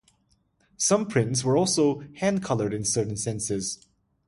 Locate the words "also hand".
1.55-2.41